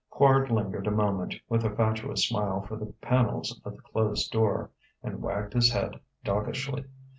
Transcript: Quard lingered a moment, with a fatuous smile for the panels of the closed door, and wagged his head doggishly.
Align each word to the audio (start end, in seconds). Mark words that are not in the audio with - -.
Quard 0.11 0.49
lingered 0.49 0.87
a 0.87 0.89
moment, 0.89 1.35
with 1.47 1.63
a 1.63 1.69
fatuous 1.69 2.27
smile 2.27 2.63
for 2.63 2.75
the 2.75 2.87
panels 3.01 3.61
of 3.63 3.75
the 3.75 3.83
closed 3.83 4.31
door, 4.31 4.71
and 5.03 5.21
wagged 5.21 5.53
his 5.53 5.71
head 5.71 5.99
doggishly. 6.25 6.85